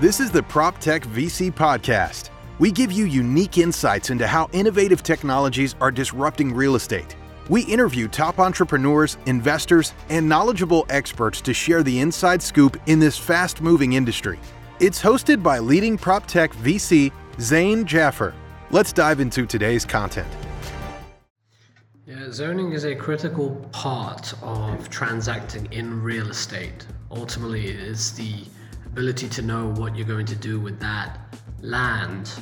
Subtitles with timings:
[0.00, 2.30] This is the PropTech VC Podcast.
[2.58, 7.14] We give you unique insights into how innovative technologies are disrupting real estate.
[7.50, 13.18] We interview top entrepreneurs, investors, and knowledgeable experts to share the inside scoop in this
[13.18, 14.38] fast moving industry.
[14.80, 18.32] It's hosted by leading PropTech VC Zain Jaffer.
[18.70, 20.32] Let's dive into today's content.
[22.06, 26.86] Yeah, zoning is a critical part of transacting in real estate.
[27.10, 28.46] Ultimately, it's the
[28.92, 31.18] ability to know what you're going to do with that
[31.60, 32.32] land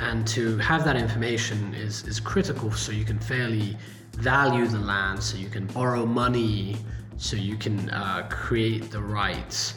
[0.00, 3.76] and to have that information is, is critical so you can fairly
[4.12, 6.76] value the land so you can borrow money
[7.16, 9.72] so you can uh, create the right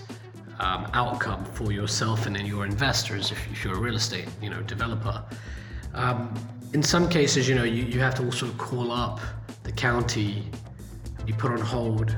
[0.59, 4.49] um, outcome for yourself and then your investors if, if, you're a real estate you
[4.49, 5.23] know developer.
[5.93, 6.33] Um,
[6.73, 9.21] in some cases you know you, you have to also call up
[9.63, 10.43] the county
[11.25, 12.15] you put on hold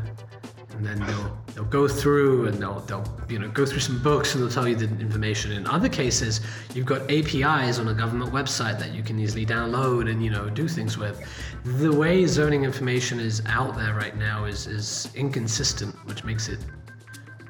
[0.82, 4.34] and then they'll they'll go through and they'll they'll you know go through some books
[4.34, 5.52] and they'll tell you the information.
[5.52, 6.42] In other cases,
[6.74, 10.50] you've got APIs on a government website that you can easily download and you know
[10.50, 11.22] do things with.
[11.64, 16.60] The way zoning information is out there right now is is inconsistent, which makes it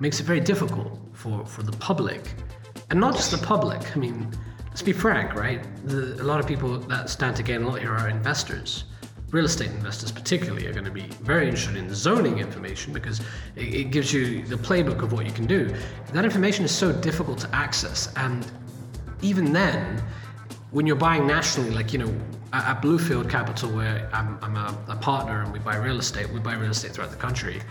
[0.02, 2.34] makes it very difficult for for the public,
[2.90, 3.96] and not just the public.
[3.96, 4.30] I mean,
[4.66, 5.66] let's be frank, right?
[5.88, 8.84] The, a lot of people that stand to gain a lot here are investors
[9.32, 13.22] real estate investors particularly are going to be very interested in zoning information because
[13.56, 15.74] it, gives you the playbook of what you can do.
[16.14, 18.50] That information is so difficult to access, and
[19.22, 20.04] even then,
[20.72, 22.14] when you're buying nationally, like you know,
[22.54, 26.40] at, Bluefield Capital, where I'm, I'm a, a partner and we buy real estate, we
[26.40, 27.62] buy real estate throughout the country.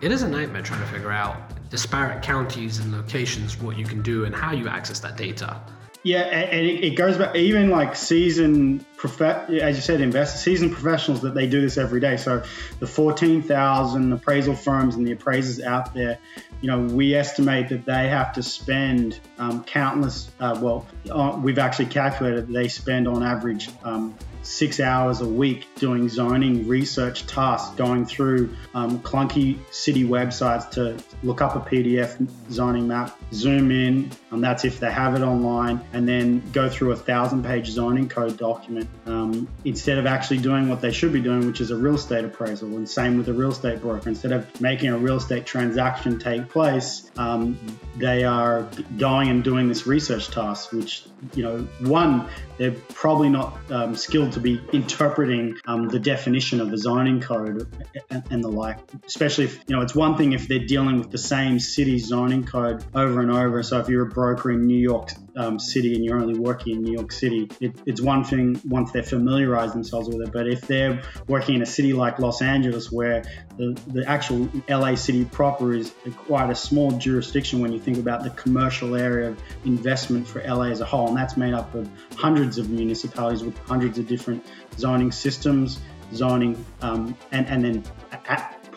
[0.00, 1.36] It is a nightmare trying to figure out
[1.70, 5.60] disparate counties and locations, what you can do, and how you access that data.
[6.04, 11.34] Yeah, and it goes back even like season, as you said, investors, season professionals that
[11.34, 12.16] they do this every day.
[12.16, 12.44] So
[12.78, 16.18] the 14,000 appraisal firms and the appraisers out there,
[16.60, 21.58] you know, we estimate that they have to spend um, countless, uh, well, uh, we've
[21.58, 27.74] actually calculated they spend on average um, six hours a week doing zoning research tasks,
[27.76, 34.10] going through um, clunky city websites to look up a PDF zoning map, zoom in,
[34.30, 38.08] and that's if they have it online, and then go through a thousand page zoning
[38.08, 41.76] code document um, instead of actually doing what they should be doing, which is a
[41.76, 42.68] real estate appraisal.
[42.76, 44.08] And same with a real estate broker.
[44.08, 47.58] Instead of making a real estate transaction take place, um,
[47.96, 53.56] they are going and doing this research task, which, you know, one, they're probably not
[53.70, 57.66] um, skilled to be interpreting um, the definition of the zoning code
[58.10, 58.78] and, and, the like.
[59.06, 62.44] Especially if you know it's one thing if they're dealing with the same city zoning
[62.44, 63.62] code over and over.
[63.62, 66.82] So if you're a broker in New York um, City and you're only working in
[66.82, 70.32] New York City, it, it's one thing once they're familiarized themselves with it.
[70.32, 73.22] But if they're working in a city like Los Angeles, where
[73.56, 75.92] the, the actual LA city proper is
[76.26, 80.64] quite a small jurisdiction when you think about the commercial area of investment for LA
[80.64, 84.44] as a whole, and that's made up of hundreds of municipalities with hundreds of different
[84.76, 85.78] zoning systems,
[86.12, 87.84] zoning, um, and, and then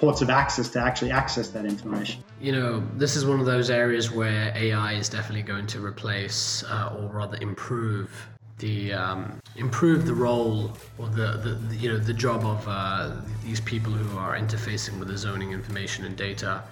[0.01, 2.23] ports of access to actually access that information.
[2.41, 6.63] You know, this is one of those areas where AI is definitely going to replace,
[6.63, 8.09] uh, or rather improve,
[8.57, 13.11] the um, improve the role or the, the, the, you know the job of uh,
[13.43, 16.63] these people who are interfacing with the zoning information and data.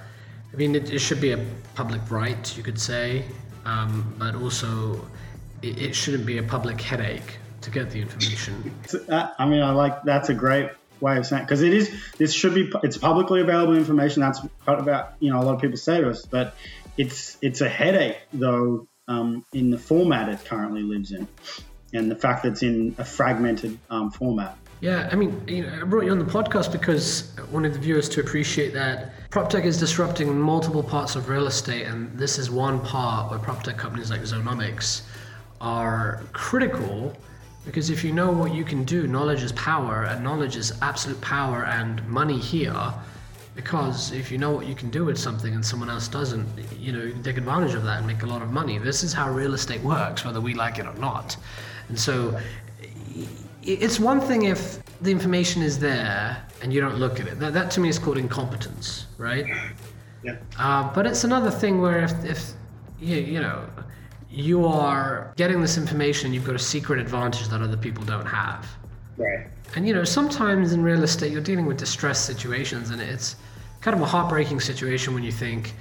[0.52, 3.26] I mean, it, it should be a public right, you could say,
[3.66, 5.06] um, but also
[5.62, 8.74] it, it shouldn't be a public headache to get the information.
[9.10, 10.70] Uh, I mean, I like that's a great
[11.02, 15.14] way of saying because it is this should be it's publicly available information that's about
[15.20, 16.56] you know a lot of people say to us but
[16.98, 21.28] it's it's a headache though um, in the format it currently lives in
[21.94, 24.58] and the fact that it's in a fragmented um, format.
[24.82, 27.80] Yeah, I mean, you know, I brought you on the podcast because I wanted the
[27.80, 32.50] viewers to appreciate that PropTech is disrupting multiple parts of real estate, and this is
[32.50, 35.02] one part where PropTech companies like Zoneomics
[35.60, 37.14] are critical
[37.66, 41.20] because if you know what you can do, knowledge is power, and knowledge is absolute
[41.22, 42.94] power and money here.
[43.56, 46.48] Because if you know what you can do with something and someone else doesn't,
[46.80, 48.78] you know, you can take advantage of that and make a lot of money.
[48.78, 51.36] This is how real estate works, whether we like it or not.
[51.90, 52.40] And so
[53.62, 57.40] it's one thing if the information is there and you don't look at it.
[57.40, 59.46] That, that to me is called incompetence, right?
[60.24, 60.38] Yeah.
[60.58, 62.52] Uh, but it's another thing where if, if
[63.00, 63.66] you, you know,
[64.32, 68.68] you are getting this information, you've got a secret advantage that other people don't have.
[69.18, 69.48] Right.
[69.76, 73.36] And you know, sometimes in real estate, you're dealing with distressed situations, and it's
[73.82, 75.74] kind of a heartbreaking situation when you think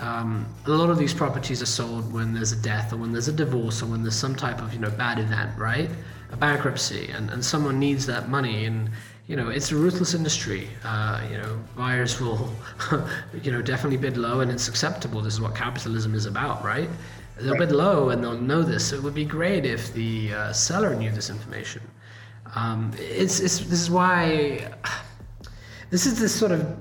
[0.00, 3.28] um, a lot of these properties are sold when there's a death, or when there's
[3.28, 5.90] a divorce, or when there's some type of you know bad event, right?
[6.30, 8.90] A bankruptcy, and, and someone needs that money, and
[9.28, 10.68] you know it's a ruthless industry.
[10.84, 12.52] Uh, you know, buyers will,
[13.42, 15.22] you know, definitely bid low, and it's acceptable.
[15.22, 16.90] This is what capitalism is about, right?
[17.38, 18.88] a little bid low and they'll know this.
[18.88, 21.82] So it would be great if the uh, seller knew this information.
[22.54, 24.72] Um, it's, it's, this is why
[25.90, 26.76] this is this sort of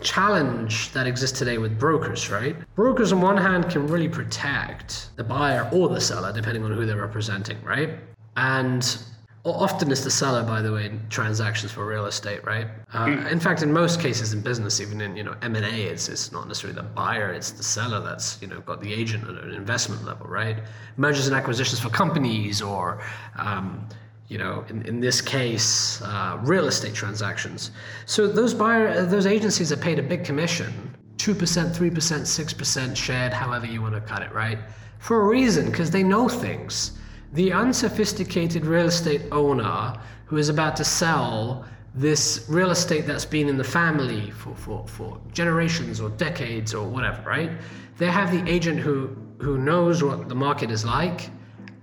[0.00, 2.56] challenge that exists today with brokers, right?
[2.74, 6.86] Brokers, on one hand, can really protect the buyer or the seller, depending on who
[6.86, 7.90] they're representing, right?
[8.36, 8.96] And
[9.44, 12.66] often it's the seller, by the way, in transactions for real estate, right?
[12.92, 13.26] Uh, hmm.
[13.26, 16.08] in fact, in most cases in business, even in you know M and A, it's
[16.08, 19.42] it's not necessarily the buyer, it's the seller that's you know got the agent at
[19.42, 20.58] an investment level, right?
[20.96, 23.02] Mergers and acquisitions for companies or
[23.38, 23.88] um,
[24.28, 27.72] you know, in, in this case, uh, real estate transactions.
[28.06, 32.52] So those buyer, those agencies are paid a big commission, two percent, three percent, six
[32.52, 34.58] percent shared, however you want to cut it, right?
[35.00, 36.92] For a reason, because they know things.
[37.32, 43.48] The unsophisticated real estate owner who is about to sell this real estate that's been
[43.48, 47.50] in the family for, for, for generations or decades or whatever, right?
[47.98, 51.30] They have the agent who who knows what the market is like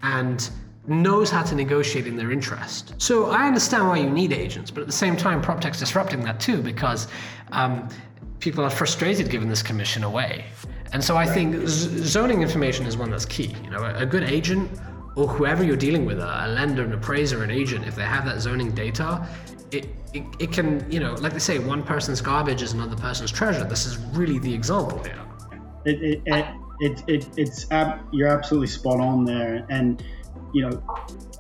[0.03, 0.49] and
[0.85, 2.93] knows how to negotiate in their interest.
[2.97, 6.39] So I understand why you need agents, but at the same time, PropTech's disrupting that
[6.39, 7.07] too because
[7.51, 7.89] um,
[8.39, 10.45] people are frustrated giving this commission away.
[10.93, 13.55] And so I think z- zoning information is one that's key.
[13.63, 14.69] You know, a good agent
[15.17, 18.39] or whoever you're dealing with, a, lender, an appraiser, an agent, if they have that
[18.39, 19.27] zoning data,
[19.71, 23.31] it, it, it can, you know, like they say, one person's garbage is another person's
[23.31, 23.63] treasure.
[23.63, 25.19] This is really the example here.
[25.85, 26.45] It, it, it,
[26.79, 27.65] it, it it's
[28.11, 30.03] you're absolutely spot on there, and
[30.53, 30.83] you know,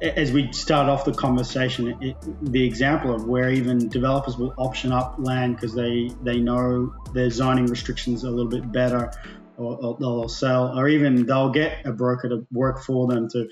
[0.01, 2.15] as we start off the conversation, it,
[2.51, 7.29] the example of where even developers will option up land because they they know their
[7.29, 9.11] zoning restrictions a little bit better,
[9.57, 13.49] or, or, they'll sell, or even they'll get a broker to work for them to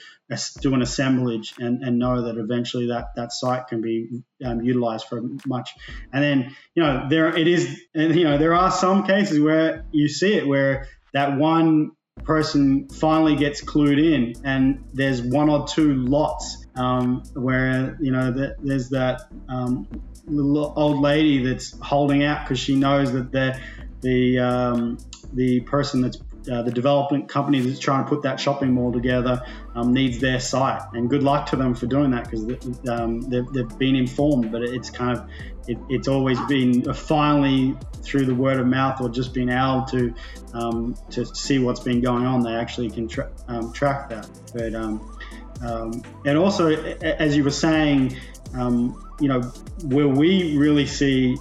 [0.62, 5.08] do an assemblage and, and know that eventually that, that site can be um, utilized
[5.08, 5.72] for much.
[6.14, 9.86] And then you know there it is, and you know there are some cases where
[9.92, 11.92] you see it where that one
[12.24, 18.32] person finally gets clued in and there's one or two lots um, where you know
[18.32, 19.88] that there's that um,
[20.26, 23.60] little old lady that's holding out because she knows that the
[24.02, 24.98] the um,
[25.36, 26.18] the person that's
[26.52, 29.44] uh, the development company that's trying to put that shopping mall together
[29.74, 30.82] um, needs their site.
[30.94, 34.52] And good luck to them for doing that because um, they've, they've, been informed.
[34.52, 35.30] But it's kind of
[35.68, 40.14] it, it's always been finally through the word of mouth or just being able to
[40.54, 42.42] um, to see what's been going on.
[42.42, 44.30] They actually can tra- um, track that.
[44.54, 45.18] But um,
[45.64, 48.18] um, and also as you were saying.
[49.22, 49.42] you know,
[49.86, 51.38] where we really see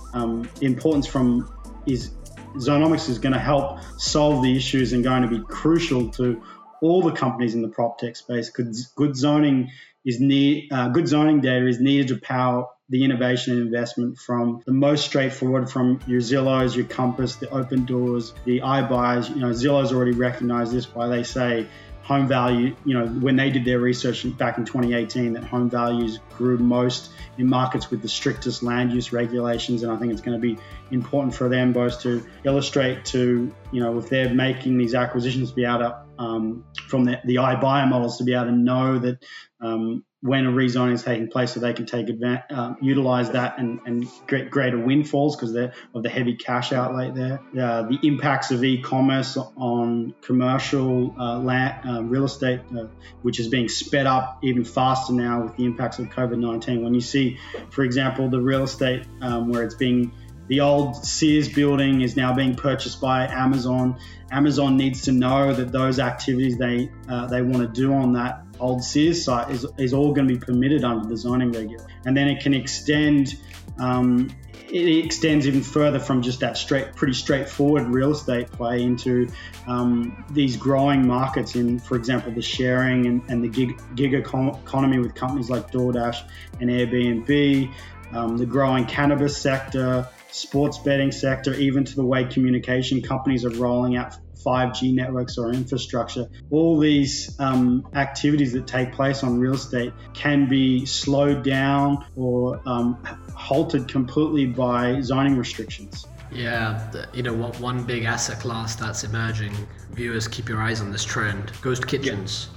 [0.61, 1.53] importance from
[1.87, 2.13] is
[2.57, 6.43] Zoneomics is going to help solve the issues and going to be crucial to
[6.81, 8.51] all the companies in the prop tech space.
[8.51, 9.71] Because good zoning
[10.05, 14.73] is need, uh, good zoning data is needed to power the innovation investment from the
[14.73, 19.29] most straightforward from your Zillows, your Compass, the Open Doors, the iBuyers.
[19.31, 21.67] You know, Zillow's already recognized this by they say
[22.05, 26.21] home value, you know, when they did their research back in 2018, that home values
[26.37, 29.83] grew most in markets with the strictest land use regulations.
[29.83, 30.59] And I think it's going to be
[30.91, 35.57] important for them both to illustrate to, you know, if they're making these acquisitions, to
[35.57, 39.25] be able to, um, from the, the iBuyer models, to be able to know that
[39.63, 43.59] um, when a rezoning is taking place so they can take advantage, uh, utilize that
[43.59, 47.41] and, and get greater windfalls because of the heavy cash outlay there.
[47.53, 52.87] Uh, the impacts of e-commerce on commercial uh, land, uh, real estate, uh,
[53.21, 56.83] which is being sped up even faster now with the impacts of COVID-19.
[56.83, 57.39] When you see,
[57.69, 60.11] for example, the real estate um, where it's being
[60.49, 63.99] the old Sears building is now being purchased by Amazon.
[64.31, 68.44] Amazon needs to know that those activities they uh, they want to do on that
[68.61, 71.89] old Sears site is, is all going to be permitted under the zoning regulations.
[72.05, 73.37] And then it can extend,
[73.79, 74.35] um,
[74.69, 79.29] it extends even further from just that straight, pretty straightforward real estate play into
[79.67, 84.99] um, these growing markets in, for example, the sharing and, and the gig, gig economy
[84.99, 86.29] with companies like DoorDash
[86.61, 87.73] and Airbnb,
[88.13, 93.51] um, the growing cannabis sector, sports betting sector, even to the way communication companies are
[93.51, 99.55] rolling out 5G networks or infrastructure, all these um, activities that take place on real
[99.55, 102.95] estate can be slowed down or um,
[103.35, 106.07] halted completely by zoning restrictions.
[106.33, 107.33] Yeah, you know?
[107.35, 109.55] One big asset class that's emerging.
[109.93, 111.53] Viewers, keep your eyes on this trend.
[111.63, 112.49] Ghost kitchens.
[112.51, 112.54] Yeah.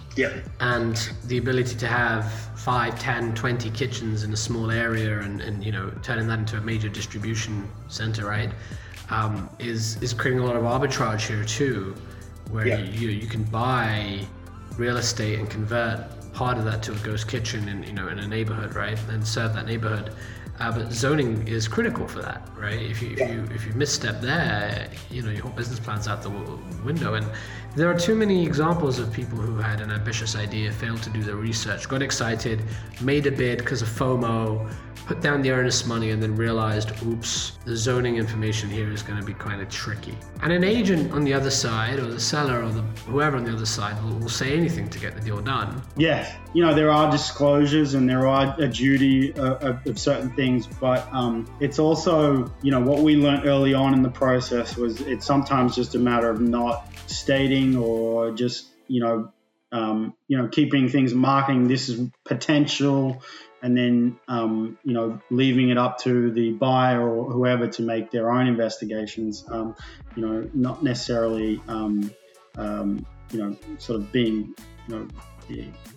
[0.60, 0.96] And
[1.26, 5.72] the ability to have 5, 10, 20 kitchens in a small area and, and you
[5.72, 8.52] know, turning that into a major distribution center, right?
[9.10, 11.96] um, is is creating a lot of arbitrage here too,
[12.52, 12.80] where yeah.
[12.80, 14.26] you you can buy
[14.78, 18.20] real estate and convert part of that to a ghost kitchen in you know in
[18.20, 20.14] a neighborhood, right, and serve that neighborhood.
[20.60, 22.82] Uh, but zoning is critical for that, right?
[22.82, 26.24] If you, if you if you misstep there, you know your whole business plan's out
[26.24, 26.32] the
[26.84, 27.14] window.
[27.14, 27.28] And
[27.78, 31.22] there are too many examples of people who had an ambitious idea, failed to do
[31.22, 32.64] their research, got excited,
[33.02, 34.68] made a bid because of FOMO,
[35.06, 39.20] put down the earnest money and then realized, oops, the zoning information here is going
[39.20, 40.18] to be kind of tricky.
[40.42, 43.54] And an agent on the other side, or the seller, or the whoever on the
[43.54, 45.80] other side, will, will say anything to get the deal done.
[45.98, 50.32] Yes, you know there are disclosures and there are a duty of, of, of certain
[50.32, 54.76] things, but um, it's also you know what we learned early on in the process
[54.76, 59.32] was it's sometimes just a matter of not stating or just you know
[59.72, 63.22] um, you know keeping things marking this is potential
[63.62, 68.12] and then um, you know leaving it up to the buyer or whoever to make
[68.12, 69.44] their own investigations.
[69.50, 69.76] Um,
[70.16, 72.12] you know, not necessarily um,
[72.58, 74.56] um you know sort of being
[74.88, 75.08] you know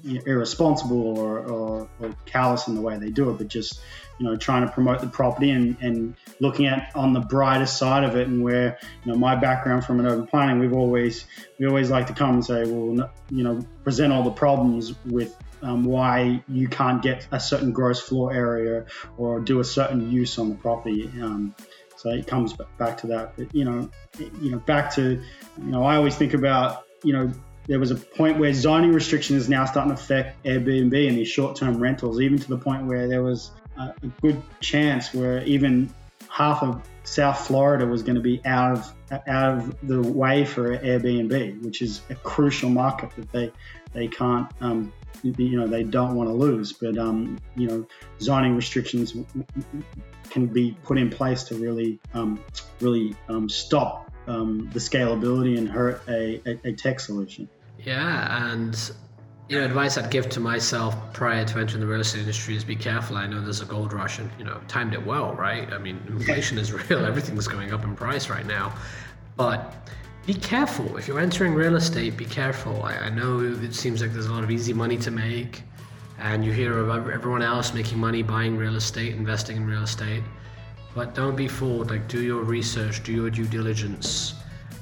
[0.05, 3.81] irresponsible or, or, or, callous in the way they do it, but just
[4.19, 8.05] you know trying to promote the property and, and looking at on the brighter side
[8.05, 11.27] of it and where you know my background from an urban planning, we've always
[11.59, 15.37] we always like to come and say, well, you know, present all the problems with
[15.63, 20.39] um, why you can't get a certain gross floor area or do a certain use
[20.39, 21.11] on the property.
[21.21, 21.55] Um,
[21.97, 23.37] so it comes back to that.
[23.37, 25.03] But you know, you know, back to
[25.59, 27.33] you know, I always think about you know
[27.71, 31.29] there was a point where zoning restriction is now starting to affect Airbnb and these
[31.29, 35.89] short-term rentals, even to the point where there was a, good chance where even
[36.29, 38.93] half of South Florida was going to be out of
[39.29, 43.53] out of the way for Airbnb, which is a crucial market that they
[43.93, 46.73] they can't um, you know they don't want to lose.
[46.73, 47.87] But um, you know,
[48.21, 49.15] zoning restrictions
[50.29, 52.43] can be put in place to really um,
[52.81, 57.49] really um, stop um, the scalability and hurt a, a, a tech solution.
[57.85, 58.93] Yeah, and
[59.51, 62.63] you know, advice I'd give to myself prior to entering the real estate industry is
[62.63, 63.17] be careful.
[63.17, 65.73] I know there's a gold rush and, you know, timed it well, right?
[65.73, 67.05] I mean, inflation is real.
[67.05, 68.73] Everything's going up in price right now.
[69.37, 69.75] But
[70.25, 70.97] be careful.
[70.97, 72.85] If you're entering real estate, be careful.
[72.85, 75.63] I, I, know it seems like there's a lot of easy money to make,
[76.21, 80.23] and you hear about everyone else making money buying real estate, investing in real estate.
[80.95, 81.91] But don't be fooled.
[81.91, 84.35] Like, do your research, do your due diligence.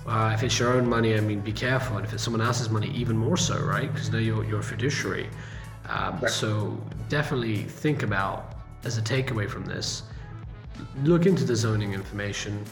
[0.06, 1.96] Uh, if it's your own money, I mean, be careful.
[1.96, 3.92] And if it's someone else's money, even more so, right?
[3.92, 5.28] Because now you're, you're a fiduciary.
[5.88, 6.30] Um, right.
[6.30, 6.78] So
[7.08, 10.04] definitely think about, as a takeaway from this,
[11.02, 12.64] look into the zoning information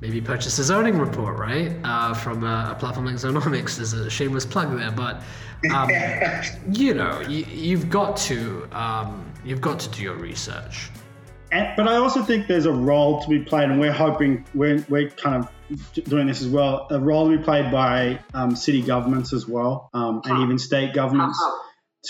[0.00, 1.74] maybe purchase a zoning report, right?
[1.84, 3.76] Uh, from a, a, platform like Zoneomics.
[3.76, 5.22] There's a shameless plug there, but
[5.74, 5.90] um,
[6.72, 10.90] you know, you, have got to um, you've got to do your research.
[11.50, 14.84] And, but I also think there's a role to be played, and we're hoping we're,
[14.88, 16.86] we're kind of doing this as well.
[16.90, 20.94] A role to be played by um, city governments as well, um, and even state
[20.94, 21.42] governments.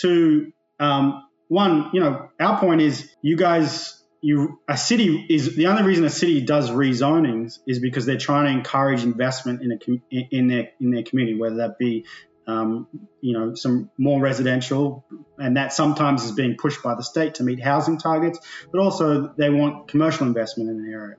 [0.00, 5.68] To um, one, you know, our point is you guys you a city is the
[5.68, 10.26] only reason a city does rezonings is because they're trying to encourage investment in a
[10.30, 12.04] in their in their community, whether that be
[12.47, 12.88] um,
[13.21, 15.04] you know some more residential,
[15.38, 18.38] and that sometimes is being pushed by the state to meet housing targets,
[18.73, 21.16] but also they want commercial investment in the area.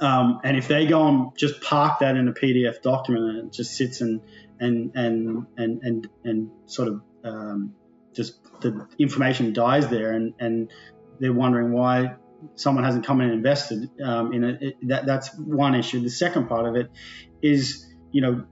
[0.00, 3.52] Um, and if they go and just park that in a PDF document and it
[3.52, 4.20] just sits and
[4.58, 7.74] and and and and, and sort of um,
[8.12, 10.72] just the information dies there and, and
[11.20, 12.14] they're wondering why
[12.56, 14.62] someone hasn't come in and invested um, in it.
[14.62, 16.00] it that, that's one issue.
[16.00, 16.90] The second part of it
[17.42, 18.44] is, you know,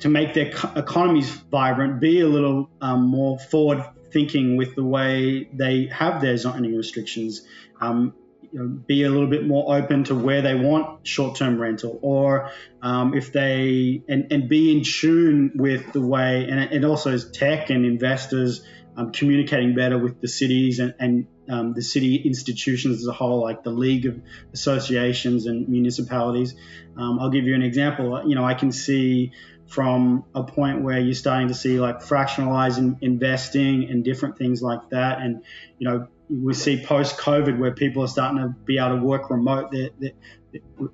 [0.00, 5.48] to make their economies vibrant, be a little um, more forward thinking with the way
[5.52, 7.46] they have their zoning restrictions.
[7.80, 8.14] Um,
[8.50, 12.50] you know, be a little bit more open to where they want short-term rental, or
[12.80, 17.30] um, if they and, and be in tune with the way, and, and also as
[17.30, 18.64] tech and investors
[18.96, 23.42] um, communicating better with the cities and, and um, the city institutions as a whole,
[23.42, 24.20] like the League of
[24.52, 26.54] Associations and municipalities.
[26.96, 28.28] Um, I'll give you an example.
[28.28, 29.32] You know, I can see
[29.68, 34.90] from a point where you're starting to see like fractionalizing investing and different things like
[34.90, 35.44] that, and
[35.78, 39.30] you know, we see post COVID where people are starting to be able to work
[39.30, 39.70] remote.
[39.70, 40.12] They're, they're,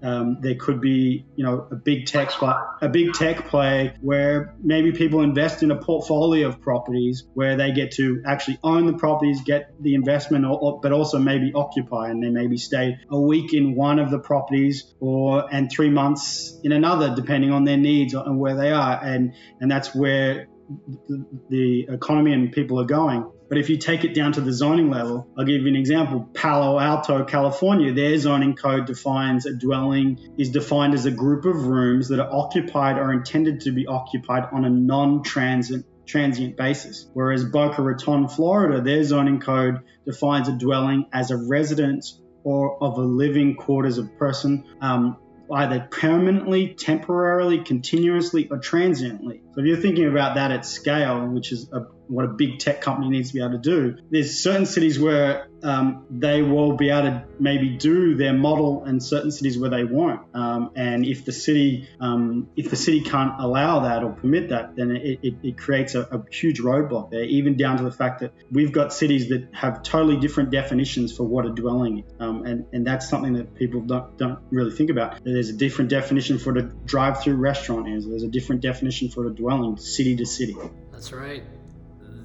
[0.02, 4.92] um, there could be, you know, a big tech a big tech play where maybe
[4.92, 9.42] people invest in a portfolio of properties where they get to actually own the properties,
[9.42, 13.54] get the investment, or, or, but also maybe occupy, and they maybe stay a week
[13.54, 18.14] in one of the properties or and three months in another, depending on their needs
[18.14, 20.48] and where they are, and and that's where
[21.50, 23.30] the economy and people are going.
[23.48, 26.28] But if you take it down to the zoning level, I'll give you an example.
[26.32, 31.66] Palo Alto, California, their zoning code defines a dwelling is defined as a group of
[31.66, 37.08] rooms that are occupied or intended to be occupied on a non-transit transient basis.
[37.14, 42.98] Whereas Boca Raton, Florida, their zoning code defines a dwelling as a residence or of
[42.98, 45.16] a living quarters of person um,
[45.52, 49.42] either permanently, temporarily, continuously, or transiently.
[49.54, 52.80] So if you're thinking about that at scale, which is a, what a big tech
[52.80, 56.90] company needs to be able to do, there's certain cities where um, they will be
[56.90, 60.20] able to maybe do their model, and certain cities where they won't.
[60.34, 64.76] Um, and if the city um, if the city can't allow that or permit that,
[64.76, 67.24] then it, it, it creates a, a, huge roadblock there.
[67.24, 71.24] Even down to the fact that we've got cities that have totally different definitions for
[71.24, 74.90] what a dwelling is, um, and and that's something that people don't don't really think
[74.90, 75.24] about.
[75.24, 78.06] There's a different definition for what a drive-through restaurant is.
[78.06, 80.56] There's a different definition for a dwelling, city to city.
[80.90, 81.42] That's right.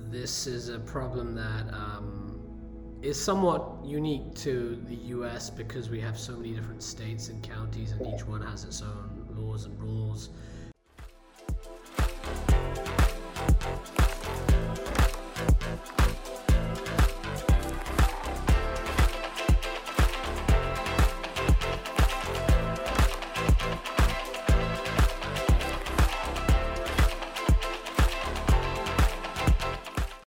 [0.10, 2.40] This is a problem that um,
[3.02, 7.92] is somewhat unique to the US because we have so many different states and counties,
[7.92, 10.30] and each one has its own laws and rules.